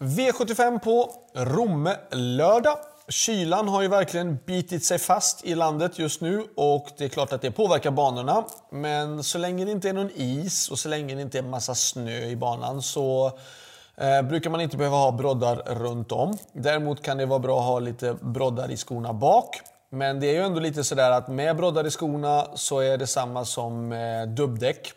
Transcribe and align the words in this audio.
V75 0.00 0.78
på 0.78 1.10
Romme 1.34 1.96
lördag. 2.10 2.78
Kylan 3.08 3.68
har 3.68 3.82
ju 3.82 3.88
verkligen 3.88 4.38
bitit 4.46 4.84
sig 4.84 4.98
fast 4.98 5.44
i 5.44 5.54
landet 5.54 5.98
just 5.98 6.20
nu 6.20 6.46
och 6.56 6.88
det 6.98 7.04
är 7.04 7.08
klart 7.08 7.32
att 7.32 7.42
det 7.42 7.50
påverkar 7.50 7.90
banorna. 7.90 8.44
Men 8.72 9.24
så 9.24 9.38
länge 9.38 9.64
det 9.64 9.70
inte 9.70 9.88
är 9.88 9.92
någon 9.92 10.10
is 10.14 10.70
och 10.70 10.78
så 10.78 10.88
länge 10.88 11.14
det 11.14 11.22
inte 11.22 11.38
är 11.38 11.42
massa 11.42 11.74
snö 11.74 12.24
i 12.24 12.36
banan 12.36 12.82
så 12.82 13.32
eh, 13.96 14.22
brukar 14.22 14.50
man 14.50 14.60
inte 14.60 14.76
behöva 14.76 14.96
ha 14.96 15.12
broddar 15.12 15.56
runt 15.56 16.12
om. 16.12 16.38
Däremot 16.52 17.02
kan 17.02 17.16
det 17.16 17.26
vara 17.26 17.38
bra 17.38 17.58
att 17.58 17.66
ha 17.66 17.78
lite 17.78 18.16
broddar 18.20 18.70
i 18.70 18.76
skorna 18.76 19.12
bak. 19.12 19.60
Men 19.90 20.20
det 20.20 20.26
är 20.26 20.32
ju 20.32 20.42
ändå 20.42 20.60
lite 20.60 20.84
sådär 20.84 21.10
att 21.10 21.28
med 21.28 21.56
broddar 21.56 21.86
i 21.86 21.90
skorna 21.90 22.46
så 22.54 22.80
är 22.80 22.98
det 22.98 23.06
samma 23.06 23.44
som 23.44 23.92
eh, 23.92 24.26
dubbdäck. 24.26 24.92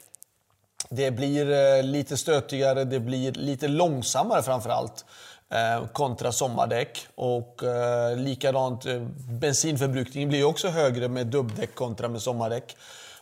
Det 0.89 1.11
blir 1.11 1.52
eh, 1.52 1.84
lite 1.84 2.18
stötigare, 2.18 2.84
det 2.84 3.00
blir 3.00 3.31
lite 3.31 3.68
långsammare 3.68 4.43
framförallt 4.43 5.05
eh, 5.50 5.88
kontra 5.88 6.31
sommardäck. 6.31 7.08
Och 7.16 7.63
eh, 7.63 8.17
likadant, 8.17 8.86
eh, 8.86 9.02
bensinförbrukningen 9.30 10.30
blir 10.30 10.44
också 10.44 10.67
högre 10.67 11.08
med 11.08 11.27
dubbdäck 11.27 11.75
kontra 11.75 12.09
med 12.09 12.22
sommardäck. 12.22 12.75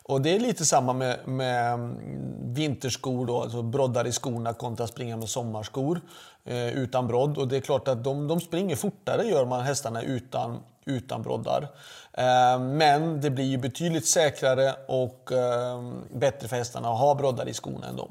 Och 0.09 0.22
det 0.22 0.36
är 0.36 0.40
lite 0.40 0.66
samma 0.66 0.94
med, 0.94 1.20
med 1.26 1.73
mm, 1.73 2.53
vinterskor, 2.53 3.26
då, 3.26 3.41
alltså 3.41 3.62
broddar 3.62 4.08
i 4.08 4.12
skorna 4.12 4.53
kontra 4.53 4.88
springa 4.88 5.17
med 5.17 5.30
sommarskor 5.30 6.02
eh, 6.45 6.67
utan 6.67 7.08
brodd. 7.08 7.38
Och 7.38 7.48
det 7.48 7.58
är 7.58 7.62
klart 7.62 7.88
att 7.88 8.03
de, 8.03 8.28
de 8.28 8.41
springer 8.41 8.76
fortare 8.76 9.23
gör 9.23 9.45
man 9.45 9.62
hästarna 9.62 10.02
utan, 10.02 10.59
utan 10.89 11.21
broddar. 11.21 11.67
Eh, 12.13 12.59
men 12.59 13.21
det 13.21 13.30
blir 13.30 13.45
ju 13.45 13.57
betydligt 13.57 14.07
säkrare 14.07 14.75
och 14.88 15.31
ehm, 15.31 16.03
bättre 16.13 16.47
för 16.47 16.55
hästarna 16.55 16.89
att 16.89 16.99
ha 16.99 17.16
broddar 17.16 17.49
i 17.49 17.53
skorna 17.53 17.88
ändå. 17.88 18.09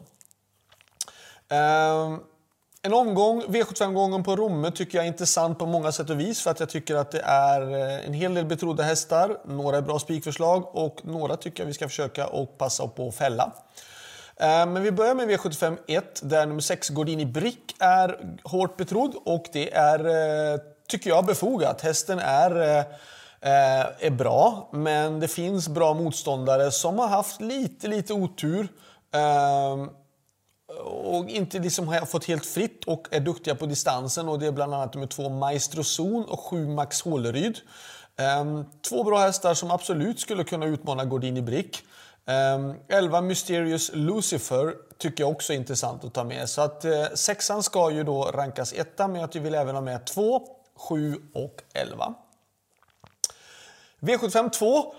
Ehm, 1.49 2.21
en 2.83 2.95
omgång, 2.95 3.43
V75-omgången 3.43 4.25
på 4.25 4.37
Romme 4.37 4.71
tycker 4.71 4.99
jag 4.99 5.05
är 5.05 5.09
intressant 5.09 5.59
på 5.59 5.67
många 5.67 5.93
sätt 5.93 6.11
och 6.11 6.21
vis 6.21 6.43
för 6.43 6.51
att 6.51 6.61
jag 6.61 6.69
tycker 6.69 6.95
att 6.95 7.11
det 7.11 7.21
är 7.21 7.61
eh, 7.75 8.07
en 8.07 8.13
hel 8.13 8.35
del 8.35 8.45
betrodda 8.45 8.83
hästar, 8.83 9.39
några 9.45 9.77
är 9.77 9.83
bra 9.83 9.99
spikförslag 9.99 10.77
och 10.77 11.01
några 11.05 11.37
tycker 11.37 11.63
jag 11.63 11.67
vi 11.67 11.75
ska 11.75 11.89
försöka 11.89 12.27
och 12.27 12.59
passa 12.59 12.89
på 12.89 13.09
att 13.09 13.15
fälla. 13.15 13.53
Ehm, 14.37 14.73
men 14.73 14.83
vi 14.83 14.93
börjar 14.93 15.15
med 15.15 15.29
V75 15.29 15.79
1 15.87 16.21
där 16.23 16.47
nummer 16.47 16.61
6 16.61 16.89
Gordini 16.89 17.27
Brick 17.27 17.77
är 17.79 18.37
hårt 18.45 18.77
betrodd 18.77 19.15
och 19.25 19.45
det 19.53 19.75
är, 19.75 19.99
eh, 19.99 20.61
tycker 20.89 21.11
jag, 21.11 21.27
befogat. 21.27 21.81
Hästen 21.81 22.19
är 22.19 22.61
eh, 22.61 22.85
eh, 23.41 23.87
är 23.99 24.11
bra. 24.11 24.69
Men 24.73 25.21
det 25.21 25.29
finns 25.29 25.69
bra 25.69 25.95
motståndare 25.95 26.71
som 26.71 26.99
har 26.99 27.09
haft 27.09 27.41
lite, 27.41 27.89
lite 27.89 28.13
otur. 28.13 28.69
Ehm, 29.15 29.91
och 30.85 31.29
inte 31.29 31.59
liksom 31.59 31.89
har 31.89 32.07
fått 32.07 32.25
helt 32.25 32.47
fritt 32.47 32.85
och 32.85 33.07
är 33.11 33.21
duktiga 33.21 33.55
på 33.55 33.67
distansen. 33.67 34.29
Och 34.29 34.39
Det 34.39 34.47
är 34.47 34.53
bland 34.53 34.75
annat 34.75 34.95
nummer 34.95 35.07
två 35.07 35.29
Maestro 35.29 35.85
Zon 35.85 36.25
och 36.25 36.41
sju 36.41 36.69
Max 36.69 37.03
Håleryd. 37.03 37.59
Ehm, 38.17 38.65
två 38.89 39.05
bra 39.05 39.19
hästar 39.19 39.55
som 39.55 39.71
absolut 39.71 40.21
skulle 40.21 40.45
kunna 40.45 40.67
utmana 40.67 41.05
Gordini 41.05 41.43
Brick. 41.43 41.83
Ehm, 42.27 42.75
11 42.89 43.21
Mysterious 43.21 43.91
Lucifer 43.95 44.75
tycker 44.99 45.25
jag 45.25 45.31
också 45.31 45.53
är 45.53 45.57
intressant 45.57 46.05
att 46.05 46.15
ta 46.15 46.25
med. 46.25 46.49
Så 46.49 46.61
att 46.61 46.85
eh, 46.85 47.05
sexan 47.15 47.63
ska 47.63 47.91
ju 47.91 48.05
då 48.05 48.25
rankas 48.25 48.73
etta, 48.73 49.09
men 49.09 49.21
jag 49.21 49.41
vill 49.41 49.55
även 49.55 49.75
ha 49.75 49.83
med 49.83 50.07
2, 50.07 50.58
7 50.79 51.17
och 51.35 51.63
11. 51.75 52.15
V75 54.01 54.51
2. 54.51 54.95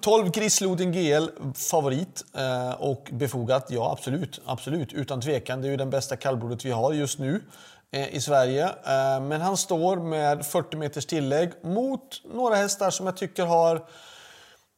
12 0.00 0.30
Grisloden 0.30 0.92
GL 0.92 1.28
favorit 1.54 2.24
eh, 2.36 2.70
och 2.70 3.08
befogat. 3.12 3.66
Ja, 3.70 3.92
absolut. 3.92 4.40
absolut. 4.44 4.92
Utan 4.92 5.20
tvekan. 5.20 5.62
Det 5.62 5.68
är 5.68 5.70
ju 5.70 5.76
den 5.76 5.90
bästa 5.90 6.16
kallblodet 6.16 6.64
vi 6.64 6.70
har 6.70 6.92
just 6.92 7.18
nu 7.18 7.42
eh, 7.90 8.14
i 8.14 8.20
Sverige. 8.20 8.64
Eh, 8.64 9.20
men 9.20 9.40
han 9.40 9.56
står 9.56 9.96
med 9.96 10.46
40 10.46 10.76
meters 10.76 11.06
tillägg 11.06 11.52
mot 11.62 12.22
några 12.34 12.54
hästar 12.54 12.90
som 12.90 13.06
jag 13.06 13.16
tycker 13.16 13.46
har 13.46 13.86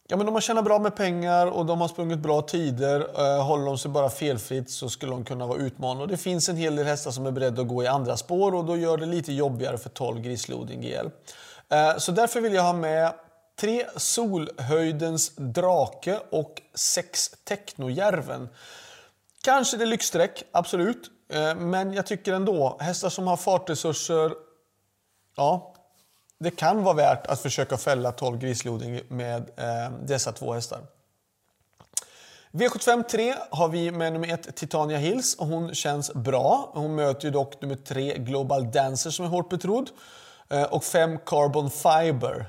Ja, 0.08 0.16
men 0.16 0.26
de 0.26 0.34
har 0.34 0.40
tjänat 0.40 0.64
bra 0.64 0.78
med 0.78 0.96
pengar 0.96 1.46
och 1.46 1.66
de 1.66 1.80
har 1.80 1.88
sprungit 1.88 2.18
bra 2.18 2.42
tider. 2.42 3.00
Eh, 3.18 3.44
håller 3.46 3.64
de 3.64 3.78
sig 3.78 3.90
bara 3.90 4.10
felfritt 4.10 4.70
så 4.70 4.88
skulle 4.88 5.12
de 5.12 5.24
kunna 5.24 5.46
vara 5.46 5.58
utmanade. 5.58 6.06
Det 6.06 6.16
finns 6.16 6.48
en 6.48 6.56
hel 6.56 6.76
del 6.76 6.86
hästar 6.86 7.10
som 7.10 7.26
är 7.26 7.30
beredda 7.30 7.62
att 7.62 7.68
gå 7.68 7.82
i 7.82 7.86
andra 7.86 8.16
spår 8.16 8.54
och 8.54 8.64
då 8.64 8.76
gör 8.76 8.96
det 8.96 9.06
lite 9.06 9.32
jobbigare 9.32 9.78
för 9.78 9.88
12 9.88 10.20
Grislodin 10.20 10.80
GL. 10.80 11.06
Eh, 11.68 11.98
så 11.98 12.12
därför 12.12 12.40
vill 12.40 12.54
jag 12.54 12.62
ha 12.62 12.72
med 12.72 13.12
tre 13.60 13.86
Solhöjdens 13.96 15.32
drake 15.36 16.20
och 16.30 16.62
sex 16.74 17.30
Technojärven. 17.44 18.48
Kanske 19.44 19.76
det 19.76 19.84
är 19.84 19.86
lyxstreck, 19.86 20.44
absolut. 20.52 21.10
Eh, 21.32 21.54
men 21.54 21.92
jag 21.92 22.06
tycker 22.06 22.32
ändå, 22.32 22.76
hästar 22.80 23.08
som 23.08 23.26
har 23.26 23.36
fartresurser, 23.36 24.32
ja, 25.36 25.73
det 26.38 26.50
kan 26.50 26.82
vara 26.82 26.94
värt 26.94 27.26
att 27.26 27.40
försöka 27.40 27.76
fälla 27.76 28.12
12 28.12 28.38
grisloding 28.38 29.00
med 29.08 29.50
eh, 29.56 29.92
dessa 30.02 30.32
två 30.32 30.52
hästar. 30.52 30.80
V75 32.52 33.02
3 33.02 33.34
har 33.50 33.68
vi 33.68 33.90
med 33.90 34.12
nummer 34.12 34.34
1 34.34 34.56
Titania 34.56 34.98
Hills 34.98 35.34
och 35.34 35.46
hon 35.46 35.74
känns 35.74 36.14
bra. 36.14 36.70
Hon 36.72 36.94
möter 36.94 37.24
ju 37.24 37.30
dock 37.30 37.60
nummer 37.60 37.76
3 37.76 38.18
Global 38.18 38.70
Dancer 38.70 39.10
som 39.10 39.24
är 39.24 39.28
hårt 39.28 39.48
betrodd. 39.48 39.90
Eh, 40.50 40.62
och 40.62 40.84
5 40.84 41.18
Carbon 41.26 41.70
Fiber. 41.70 42.46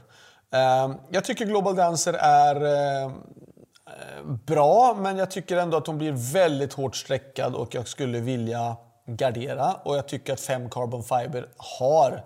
Eh, 0.54 0.96
jag 1.10 1.24
tycker 1.24 1.46
Global 1.46 1.76
Dancer 1.76 2.14
är 2.14 2.56
eh, 2.56 3.04
eh, 3.04 4.24
bra, 4.46 4.98
men 5.00 5.18
jag 5.18 5.32
tycker 5.32 5.58
ändå 5.58 5.78
att 5.78 5.88
hon 5.88 5.98
blir 5.98 6.34
väldigt 6.34 6.74
hårt 6.74 6.96
sträckad 6.96 7.56
och 7.56 7.76
jag 7.76 7.88
skulle 7.88 8.20
vilja 8.20 8.76
gardera. 9.08 9.74
Och 9.74 9.98
jag 9.98 10.08
tycker 10.08 10.34
att 10.34 10.42
5 10.42 10.70
Carbon 10.70 11.04
Fiber 11.04 11.48
har 11.58 12.24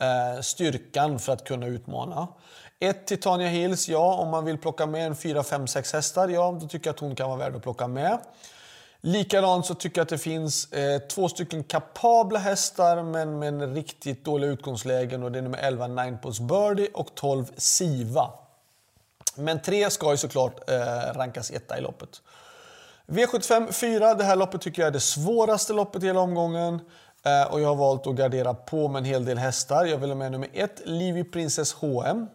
Eh, 0.00 0.40
styrkan 0.40 1.18
för 1.18 1.32
att 1.32 1.44
kunna 1.44 1.66
utmana. 1.66 2.28
Ett 2.80 3.06
Titania 3.06 3.48
Hills, 3.48 3.88
ja, 3.88 4.14
om 4.14 4.28
man 4.28 4.44
vill 4.44 4.58
plocka 4.58 4.86
med 4.86 5.06
en 5.06 5.16
4, 5.16 5.42
5, 5.42 5.66
6 5.66 5.92
hästar, 5.92 6.28
ja, 6.28 6.58
då 6.60 6.68
tycker 6.68 6.88
jag 6.88 6.94
att 6.94 7.00
hon 7.00 7.14
kan 7.14 7.28
vara 7.28 7.38
värd 7.38 7.56
att 7.56 7.62
plocka 7.62 7.88
med. 7.88 8.18
Likadant 9.00 9.66
så 9.66 9.74
tycker 9.74 9.98
jag 9.98 10.02
att 10.02 10.08
det 10.08 10.18
finns 10.18 10.72
eh, 10.72 10.98
två 10.98 11.28
stycken 11.28 11.64
kapabla 11.64 12.38
hästar 12.38 13.02
men 13.02 13.38
med 13.38 13.74
riktigt 13.74 14.24
dåliga 14.24 14.50
utgångslägen 14.50 15.22
och 15.22 15.32
det 15.32 15.38
är 15.38 15.42
nummer 15.42 15.58
11 15.58 15.86
Ninepots 15.86 16.40
Birdie 16.40 16.88
och 16.94 17.14
12 17.14 17.44
Siva. 17.56 18.30
Men 19.36 19.62
tre 19.62 19.90
ska 19.90 20.10
ju 20.10 20.16
såklart 20.16 20.70
eh, 20.70 21.14
rankas 21.14 21.50
etta 21.50 21.78
i 21.78 21.80
loppet. 21.80 22.22
V75 23.06 23.72
4, 23.72 24.14
det 24.14 24.24
här 24.24 24.36
loppet 24.36 24.60
tycker 24.60 24.82
jag 24.82 24.86
är 24.86 24.92
det 24.92 25.00
svåraste 25.00 25.72
loppet 25.72 26.02
i 26.02 26.06
hela 26.06 26.20
omgången. 26.20 26.80
Eh, 27.24 27.52
och 27.52 27.60
jag 27.60 27.68
har 27.68 27.74
valt 27.74 28.06
att 28.06 28.14
gardera 28.14 28.54
på 28.54 28.88
med 28.88 29.00
en 29.00 29.04
hel 29.04 29.24
del 29.24 29.38
hästar. 29.38 29.84
Jag 29.84 29.98
vill 29.98 30.10
ha 30.10 30.16
med 30.16 30.32
nummer 30.32 30.48
1 30.52 30.82
Livy 30.84 31.24
Princess 31.24 31.72
HM. 31.72 32.26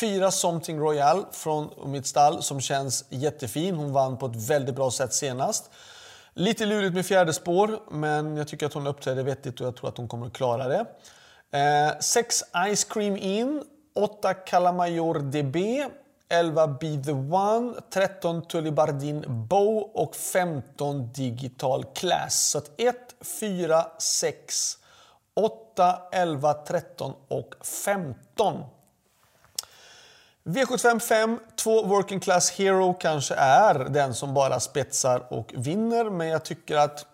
4 0.00 0.30
Something 0.30 0.78
Royal 0.78 1.26
från 1.32 1.70
mitt 1.86 2.06
stall 2.06 2.42
som 2.42 2.60
känns 2.60 3.04
jättefin. 3.08 3.74
Hon 3.74 3.92
vann 3.92 4.18
på 4.18 4.26
ett 4.26 4.50
väldigt 4.50 4.74
bra 4.74 4.90
sätt 4.90 5.12
senast. 5.12 5.70
Lite 6.34 6.66
lurigt 6.66 6.94
med 6.94 7.06
fjärde 7.06 7.32
spår, 7.32 7.78
men 7.90 8.36
jag 8.36 8.48
tycker 8.48 8.66
att 8.66 8.72
hon 8.72 8.86
uppträder 8.86 9.22
vettigt 9.22 9.60
och 9.60 9.66
jag 9.66 9.76
tror 9.76 9.88
att 9.88 9.96
hon 9.96 10.08
kommer 10.08 10.26
att 10.26 10.32
klara 10.32 10.68
det. 10.68 10.86
6 12.00 12.42
eh, 12.42 12.74
Ice 12.74 12.84
Cream 12.84 13.16
In, 13.16 13.62
8 13.94 14.34
Calamayor 14.34 15.18
DB, 15.18 15.86
11 16.28 16.66
Be 16.66 17.02
The 17.04 17.12
One, 17.12 17.74
13 17.90 18.42
Tullibardin 18.42 19.24
Bow 19.28 19.90
och 19.94 20.16
15 20.16 21.12
Digital 21.12 21.84
Class. 21.94 22.50
Så 22.50 22.58
att 22.58 22.70
1, 22.80 22.96
4, 23.24 23.86
6, 23.98 24.78
8, 25.34 26.02
11, 26.12 26.54
13 26.54 27.14
och 27.28 27.54
15. 27.86 28.64
V75 30.44 30.98
5, 30.98 31.40
2 31.56 31.82
Working 31.82 32.20
Class 32.20 32.50
Hero 32.50 32.94
kanske 32.94 33.34
är 33.34 33.74
den 33.74 34.14
som 34.14 34.34
bara 34.34 34.60
spetsar 34.60 35.32
och 35.32 35.52
vinner, 35.56 36.10
men 36.10 36.28
jag 36.28 36.44
tycker 36.44 36.76
att... 36.76 37.06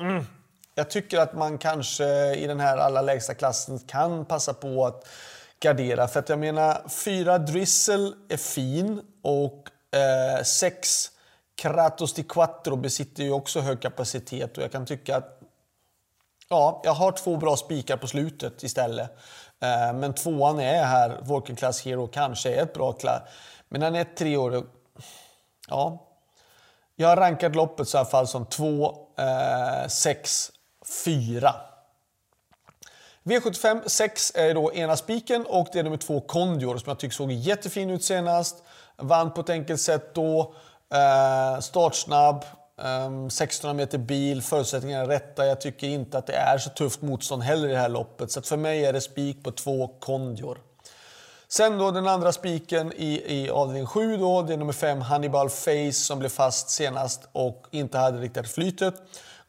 Mm, 0.00 0.24
jag 0.74 0.90
tycker 0.90 1.18
att 1.18 1.34
man 1.34 1.58
kanske 1.58 2.34
i 2.34 2.46
den 2.46 2.60
här 2.60 2.76
allra 2.76 3.02
lägsta 3.02 3.34
klassen 3.34 3.78
kan 3.78 4.24
passa 4.24 4.54
på 4.54 4.86
att 4.86 5.08
gardera. 5.60 6.08
För 6.08 6.20
att 6.20 6.28
jag 6.28 6.38
menar, 6.38 6.88
4 6.88 7.38
Drizzle 7.38 8.12
är 8.28 8.36
fin 8.36 9.00
och 9.22 9.68
6 10.44 11.06
eh, 11.06 11.11
Kratos 11.54 12.14
di 12.14 12.22
Quattro 12.22 12.76
besitter 12.76 13.22
ju 13.22 13.32
också 13.32 13.60
hög 13.60 13.82
kapacitet 13.82 14.58
och 14.58 14.64
jag 14.64 14.72
kan 14.72 14.86
tycka 14.86 15.16
att 15.16 15.38
Ja, 16.48 16.80
jag 16.84 16.92
har 16.92 17.12
två 17.12 17.36
bra 17.36 17.56
spikar 17.56 17.96
på 17.96 18.06
slutet 18.06 18.62
istället. 18.62 19.10
Eh, 19.60 19.92
men 19.94 20.14
tvåan 20.14 20.60
är 20.60 20.84
här, 20.84 21.18
Working 21.22 21.56
Class 21.56 21.84
Hero, 21.84 22.06
kanske 22.06 22.54
är 22.54 22.62
ett 22.62 22.74
bra 22.74 22.92
klass. 22.92 23.22
Men 23.68 23.82
han 23.82 23.94
är 23.94 24.04
tre 24.04 24.36
år... 24.36 24.66
Ja. 25.68 26.08
Jag 26.96 27.08
har 27.08 27.16
rankat 27.16 27.56
loppet 27.56 27.88
så 27.88 27.98
här 27.98 28.04
fall 28.04 28.26
som 28.26 28.46
2, 28.46 28.96
6, 29.88 30.50
4. 31.04 31.54
V75 33.22 33.88
6 33.88 34.32
är 34.34 34.54
då 34.54 34.72
ena 34.72 34.96
spiken 34.96 35.46
och 35.46 35.68
det 35.72 35.78
är 35.78 35.82
nummer 35.82 35.96
2 35.96 36.20
Kondior 36.20 36.78
som 36.78 36.90
jag 36.90 36.98
tycker 36.98 37.14
såg 37.14 37.32
jättefin 37.32 37.90
ut 37.90 38.04
senast. 38.04 38.62
Vann 38.96 39.32
på 39.32 39.40
ett 39.40 39.50
enkelt 39.50 39.80
sätt 39.80 40.14
då. 40.14 40.54
Eh, 40.92 41.60
startsnabb. 41.60 42.44
Ehm, 42.82 43.30
1600 43.30 43.74
meter 43.74 43.98
bil, 43.98 44.42
förutsättningarna 44.42 45.04
är 45.04 45.08
rätta. 45.08 45.46
Jag 45.46 45.60
tycker 45.60 45.86
inte 45.86 46.18
att 46.18 46.26
det 46.26 46.34
är 46.34 46.58
så 46.58 46.70
tufft 46.70 47.02
motstånd 47.02 47.42
heller 47.42 47.68
i 47.68 47.72
det 47.72 47.78
här 47.78 47.88
loppet. 47.88 48.30
Så 48.30 48.42
för 48.42 48.56
mig 48.56 48.84
är 48.84 48.92
det 48.92 49.00
spik 49.00 49.44
på 49.44 49.50
två 49.50 49.88
Kondior. 49.88 50.58
Sen 51.48 51.78
då 51.78 51.90
den 51.90 52.08
andra 52.08 52.32
spiken 52.32 52.92
i, 52.92 53.22
i 53.26 53.50
avdelning 53.50 53.86
7 53.86 54.16
då, 54.16 54.42
det 54.42 54.52
är 54.52 54.56
nummer 54.56 54.72
5 54.72 55.00
Hannibal 55.00 55.50
Face 55.50 55.92
som 55.92 56.18
blev 56.18 56.28
fast 56.28 56.70
senast 56.70 57.28
och 57.32 57.66
inte 57.70 57.98
hade 57.98 58.18
riktigt 58.18 58.48
flytet. 58.48 58.94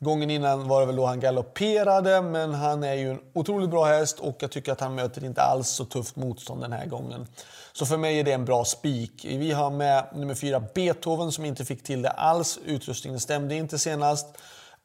Gången 0.04 0.30
innan 0.30 0.68
var 0.68 0.80
det 0.80 0.86
väl 0.86 0.96
då 0.96 1.06
han 1.06 1.20
galopperade, 1.20 2.22
men 2.22 2.54
han 2.54 2.84
är 2.84 2.94
ju 2.94 3.12
en 3.12 3.20
otroligt 3.34 3.70
bra 3.70 3.86
häst 3.86 4.20
och 4.20 4.36
jag 4.40 4.52
tycker 4.52 4.72
att 4.72 4.80
han 4.80 4.96
möter 4.96 5.24
inte 5.26 5.42
alls 5.42 5.68
så 5.68 5.86
tufft 5.86 6.16
motstånd 6.16 6.62
den 6.62 6.72
här 6.72 6.86
gången. 6.86 7.28
Så 7.74 7.86
för 7.86 7.98
mig 7.98 8.20
är 8.20 8.24
det 8.24 8.32
en 8.32 8.46
bra 8.46 8.66
spik. 8.66 9.26
Vi 9.30 9.52
har 9.52 9.70
med 9.70 10.06
nummer 10.16 10.36
4 10.36 10.64
Beethoven 10.74 11.32
som 11.32 11.46
inte 11.46 11.66
fick 11.66 11.84
till 11.84 12.02
det 12.02 12.10
alls. 12.10 12.60
Utrustningen 12.66 13.20
stämde 13.20 13.56
inte 13.56 13.80
senast. 13.80 14.28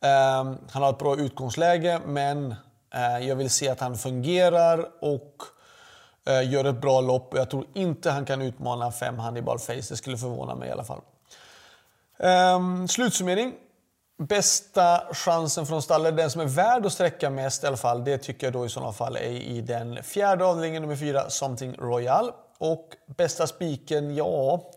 Um, 0.01 0.59
han 0.71 0.83
har 0.83 0.91
ett 0.91 0.99
bra 0.99 1.17
utgångsläge, 1.17 2.01
men 2.07 2.55
uh, 2.95 3.27
jag 3.29 3.37
vill 3.37 3.51
se 3.51 3.69
att 3.69 3.81
han 3.81 3.99
fungerar 3.99 4.89
och 5.01 5.43
uh, 6.31 6.53
gör 6.53 6.65
ett 6.65 6.81
bra 6.81 7.01
lopp. 7.01 7.35
Jag 7.37 7.51
tror 7.51 7.67
inte 7.75 8.11
han 8.11 8.25
kan 8.25 8.43
utmana 8.43 8.93
5 8.93 9.19
Hannibal 9.19 9.59
Face. 9.59 9.75
Det 9.89 9.97
skulle 9.97 10.19
förvåna 10.19 10.55
mig 10.55 10.69
i 10.69 10.73
alla 10.73 10.85
fall. 10.85 11.01
Um, 12.19 12.89
slutsummering. 12.89 13.55
Bästa 14.19 15.03
chansen 15.13 15.67
från 15.67 15.83
stallet, 15.83 16.17
den 16.17 16.31
som 16.31 16.41
är 16.41 16.47
värd 16.47 16.87
att 16.87 16.93
sträcka 16.93 17.31
mest 17.31 17.65
i 17.65 17.67
alla 17.67 17.77
fall, 17.77 18.05
det 18.05 18.19
tycker 18.19 18.47
jag 18.47 18.53
då 18.53 18.67
i 18.67 18.69
sådana 18.69 18.93
fall 18.93 19.17
är 19.17 19.31
i 19.31 19.61
den 19.61 20.03
fjärde 20.03 20.45
avdelningen, 20.45 20.83
nummer 20.83 20.97
fyra, 20.97 21.31
Something 21.31 21.75
Royal. 21.77 22.33
Och 22.59 22.89
bästa 23.17 23.47
spiken, 23.47 24.17
ja, 24.17 24.71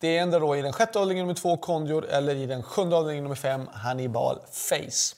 det 0.00 0.18
är 0.18 0.22
ändå 0.22 0.38
då 0.38 0.56
i 0.56 0.62
den 0.62 0.72
sjätte 0.72 0.98
avdelningen 0.98 1.26
nummer 1.26 1.40
två, 1.40 1.56
Conjure, 1.56 2.08
eller 2.08 2.34
i 2.34 2.46
den 2.46 2.62
sjunde 2.62 2.96
avdelningen 2.96 3.24
nummer 3.24 3.36
fem, 3.36 3.68
Hannibal 3.72 4.38
Face. 4.50 5.16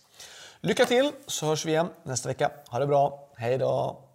Lycka 0.60 0.84
till, 0.84 1.10
så 1.26 1.46
hörs 1.46 1.66
vi 1.66 1.70
igen 1.70 1.88
nästa 2.02 2.28
vecka. 2.28 2.50
Ha 2.68 2.78
det 2.78 2.86
bra, 2.86 3.28
hej 3.36 3.58
då! 3.58 4.11